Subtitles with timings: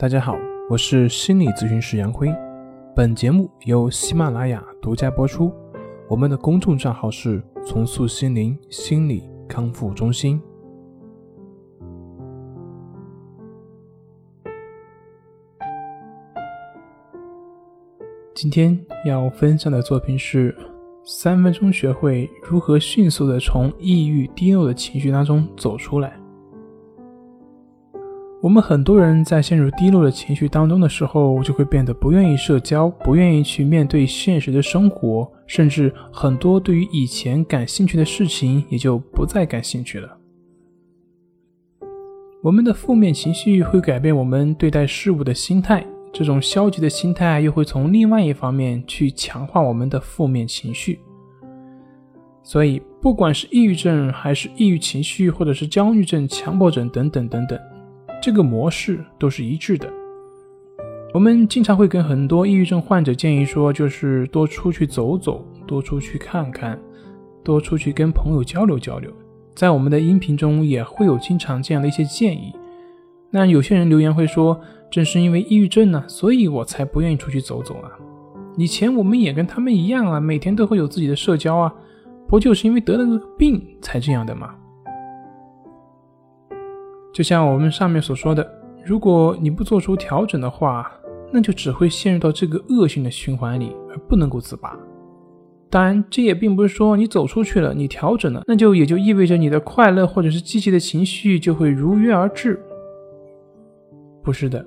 [0.00, 0.38] 大家好，
[0.70, 2.32] 我是心理咨询师杨辉。
[2.94, 5.52] 本节目由喜马拉雅独家播出。
[6.06, 10.40] 我们的公众账号是“重塑心灵心理康复中心”。
[18.36, 20.52] 今天要分享的作品是
[21.02, 26.10] 《三分钟学会如何迅速的从抑郁低落的情绪当中走出来》。
[28.40, 40.16] 我们很多人在陷入低落的情绪当中的时候，就会变得不愿意社交，不愿意去面对现实的生活，甚至很多对于以前感兴趣的事情也就不再感兴趣了。
[42.40, 51.00] 我们的负面情绪会改变我们对待事物的心态，这种消极的心态又会从另外一方面去强化我们的负面情绪。
[52.44, 57.58] 所以，不管是抑郁症，还是抑郁情绪，或者是焦虑症、强迫症等等等等。
[58.20, 59.88] 这个模式都是一致的。
[61.14, 66.78] 我们经常会跟很多抑郁症患者建议说，就是多出去走走，多出去看看，
[67.42, 69.10] 多出去跟朋友交流交流。
[69.54, 72.52] 在我们的音频中也会有经常这样的一些建议。
[73.30, 74.60] 那有些人留言会说，
[74.90, 77.90] 正是因为抑郁症呢，所以我才不愿意出去走走啊。
[78.56, 81.74] 以前我们也跟他们一样啊，每天都会有自己的社交啊，
[82.26, 84.54] 不就是因为得了这个病才这样的吗？
[87.12, 88.46] 就像我们上面所说的，
[88.84, 90.90] 如果你不做出调整的话，
[91.32, 94.78] 那就只会陷入到这个恶性的循环里，而不能够自拔。
[95.70, 102.58] 当然，这也并不是说你走出去了，你调整了，那就也就意味着你的快乐或者是积极的情绪就会如约而至。
[104.22, 104.64] 不是的，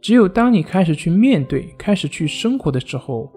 [0.00, 3.32] 只有当你开始去面对、开始去生活的时候，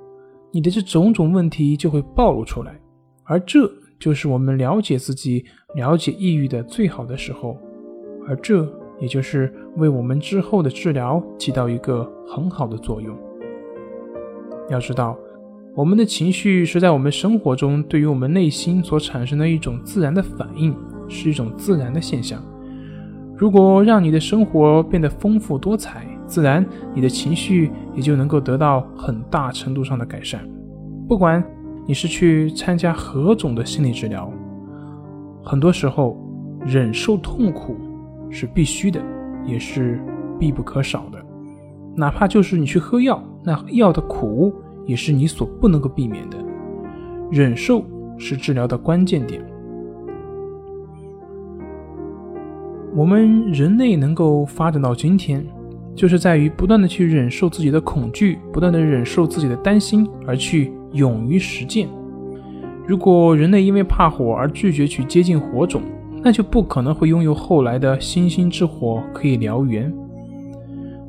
[0.52, 2.80] 你的这种种问题就会暴露出来，
[3.23, 5.44] 而这就是我们了解自己、
[5.75, 7.58] 了解抑郁的最好的时候。
[8.28, 8.68] 而这
[9.00, 13.18] 也就是为我们之后的治疗起到一个很好的作用。
[14.70, 15.18] 要知道，
[15.76, 20.76] 我们的情绪是在我们生活中对于我们内心所产生的一种自然的反应，
[21.08, 22.42] 是一种自然的现象。
[23.36, 30.48] 如果让你的生活变得丰富多彩，自然你的情绪也就能够得到很大程度上的改善。
[31.08, 31.44] 不管
[31.88, 34.31] 你是去参加何种的心理治疗，
[35.44, 36.16] 很多时候
[36.66, 37.76] 忍受痛苦。
[38.31, 39.00] 是必须的，
[39.46, 40.02] 也是
[40.40, 41.24] 必不可少的。
[41.96, 44.53] 哪怕就是你去喝药，那药的苦
[44.86, 46.38] 也是你所不能够避免的。
[47.30, 47.84] 忍受
[48.18, 49.46] 是治疗的关键点。
[52.96, 55.46] 我们人类能够发展到今天，
[55.96, 61.88] 就是在于不断的去忍受自己的恐惧，不断的忍受自己的担心，而去勇于实践。
[62.86, 65.81] 如果人类因为怕火而拒绝去接近火种，
[66.24, 69.92] 那就不可能会拥有后来的星星之火可以燎原。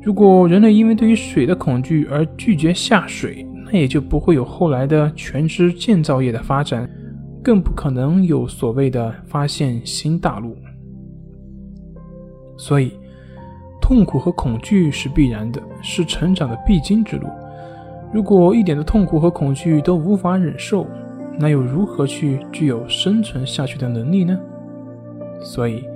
[0.01, 6.89] 如果人类因为对于水的恐惧而拒绝下水，那也就不会有后来的全知建造业的发展，
[7.41, 10.57] 更不可能有所谓的发现新大陆。
[12.57, 12.91] 所以，
[13.81, 17.27] 痛苦和恐惧是必然的，是成长的必经之路。
[18.11, 20.85] 如果一点的痛苦和恐惧都无法忍受，
[21.39, 24.37] 那又如何去具有生存下去的能力呢？
[25.43, 25.87] 所以，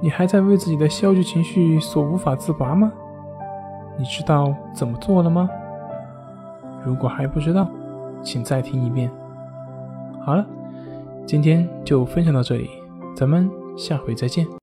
[0.00, 2.92] 你还在为自己的消极情绪所无法自拔吗？
[3.96, 5.48] 你知道怎么做了吗？
[6.84, 7.66] 如果还不知道，
[8.22, 9.10] 请再听一遍。
[10.20, 10.44] 好了，
[11.24, 12.68] 今天就分享到这里，
[13.16, 14.46] 咱们下回再见。